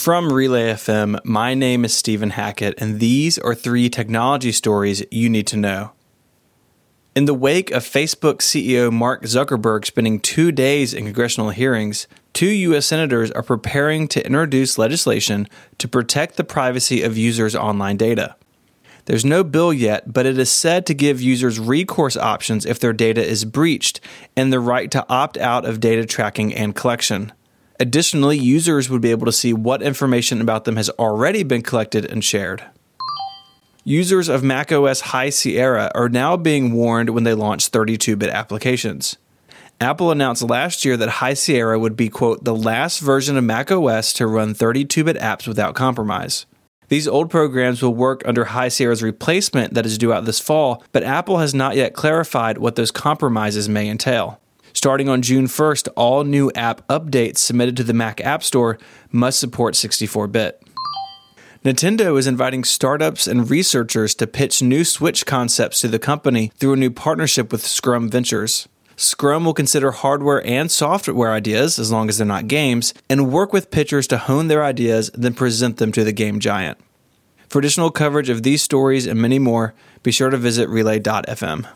From 0.00 0.32
Relay 0.32 0.72
FM, 0.72 1.22
my 1.26 1.52
name 1.52 1.84
is 1.84 1.92
Stephen 1.92 2.30
Hackett, 2.30 2.72
and 2.78 3.00
these 3.00 3.38
are 3.38 3.54
three 3.54 3.90
technology 3.90 4.50
stories 4.50 5.04
you 5.10 5.28
need 5.28 5.46
to 5.48 5.58
know. 5.58 5.92
In 7.14 7.26
the 7.26 7.34
wake 7.34 7.70
of 7.70 7.84
Facebook 7.84 8.36
CEO 8.36 8.90
Mark 8.90 9.24
Zuckerberg 9.24 9.84
spending 9.84 10.18
two 10.18 10.52
days 10.52 10.94
in 10.94 11.04
congressional 11.04 11.50
hearings, 11.50 12.08
two 12.32 12.48
U.S. 12.48 12.86
senators 12.86 13.30
are 13.32 13.42
preparing 13.42 14.08
to 14.08 14.24
introduce 14.24 14.78
legislation 14.78 15.46
to 15.76 15.86
protect 15.86 16.36
the 16.36 16.44
privacy 16.44 17.02
of 17.02 17.18
users' 17.18 17.54
online 17.54 17.98
data. 17.98 18.36
There's 19.04 19.24
no 19.24 19.44
bill 19.44 19.70
yet, 19.70 20.12
but 20.12 20.24
it 20.24 20.38
is 20.38 20.50
said 20.50 20.86
to 20.86 20.94
give 20.94 21.20
users 21.20 21.58
recourse 21.58 22.16
options 22.16 22.64
if 22.64 22.80
their 22.80 22.94
data 22.94 23.22
is 23.22 23.44
breached 23.44 24.00
and 24.34 24.50
the 24.50 24.60
right 24.60 24.90
to 24.92 25.04
opt 25.10 25.36
out 25.36 25.66
of 25.66 25.78
data 25.78 26.06
tracking 26.06 26.54
and 26.54 26.74
collection. 26.74 27.32
Additionally, 27.80 28.36
users 28.36 28.90
would 28.90 29.00
be 29.00 29.10
able 29.10 29.24
to 29.24 29.32
see 29.32 29.54
what 29.54 29.82
information 29.82 30.42
about 30.42 30.66
them 30.66 30.76
has 30.76 30.90
already 30.90 31.42
been 31.42 31.62
collected 31.62 32.04
and 32.04 32.22
shared. 32.22 32.62
Users 33.84 34.28
of 34.28 34.44
macOS 34.44 35.00
High 35.00 35.30
Sierra 35.30 35.90
are 35.94 36.10
now 36.10 36.36
being 36.36 36.74
warned 36.74 37.08
when 37.08 37.24
they 37.24 37.32
launch 37.32 37.68
32 37.68 38.16
bit 38.16 38.28
applications. 38.28 39.16
Apple 39.80 40.10
announced 40.10 40.42
last 40.42 40.84
year 40.84 40.98
that 40.98 41.08
High 41.08 41.32
Sierra 41.32 41.78
would 41.78 41.96
be, 41.96 42.10
quote, 42.10 42.44
the 42.44 42.54
last 42.54 42.98
version 42.98 43.38
of 43.38 43.44
macOS 43.44 44.12
to 44.12 44.26
run 44.26 44.52
32 44.52 45.02
bit 45.02 45.16
apps 45.16 45.48
without 45.48 45.74
compromise. 45.74 46.44
These 46.88 47.08
old 47.08 47.30
programs 47.30 47.80
will 47.80 47.94
work 47.94 48.20
under 48.26 48.44
High 48.46 48.68
Sierra's 48.68 49.02
replacement 49.02 49.72
that 49.72 49.86
is 49.86 49.96
due 49.96 50.12
out 50.12 50.26
this 50.26 50.40
fall, 50.40 50.84
but 50.92 51.02
Apple 51.02 51.38
has 51.38 51.54
not 51.54 51.76
yet 51.76 51.94
clarified 51.94 52.58
what 52.58 52.76
those 52.76 52.90
compromises 52.90 53.70
may 53.70 53.88
entail. 53.88 54.38
Starting 54.82 55.10
on 55.10 55.20
June 55.20 55.44
1st, 55.44 55.88
all 55.94 56.24
new 56.24 56.50
app 56.52 56.88
updates 56.88 57.36
submitted 57.36 57.76
to 57.76 57.84
the 57.84 57.92
Mac 57.92 58.18
App 58.22 58.42
Store 58.42 58.78
must 59.12 59.38
support 59.38 59.76
64 59.76 60.26
bit. 60.28 60.62
Nintendo 61.62 62.18
is 62.18 62.26
inviting 62.26 62.64
startups 62.64 63.26
and 63.26 63.50
researchers 63.50 64.14
to 64.14 64.26
pitch 64.26 64.62
new 64.62 64.82
Switch 64.82 65.26
concepts 65.26 65.82
to 65.82 65.88
the 65.88 65.98
company 65.98 66.50
through 66.56 66.72
a 66.72 66.76
new 66.76 66.90
partnership 66.90 67.52
with 67.52 67.60
Scrum 67.60 68.08
Ventures. 68.08 68.68
Scrum 68.96 69.44
will 69.44 69.52
consider 69.52 69.90
hardware 69.90 70.42
and 70.46 70.70
software 70.70 71.30
ideas, 71.30 71.78
as 71.78 71.92
long 71.92 72.08
as 72.08 72.16
they're 72.16 72.26
not 72.26 72.48
games, 72.48 72.94
and 73.10 73.30
work 73.30 73.52
with 73.52 73.70
pitchers 73.70 74.06
to 74.06 74.16
hone 74.16 74.48
their 74.48 74.64
ideas, 74.64 75.10
then 75.12 75.34
present 75.34 75.76
them 75.76 75.92
to 75.92 76.04
the 76.04 76.12
game 76.12 76.40
giant. 76.40 76.78
For 77.50 77.58
additional 77.58 77.90
coverage 77.90 78.30
of 78.30 78.44
these 78.44 78.62
stories 78.62 79.06
and 79.06 79.20
many 79.20 79.38
more, 79.38 79.74
be 80.02 80.10
sure 80.10 80.30
to 80.30 80.38
visit 80.38 80.70
relay.fm. 80.70 81.66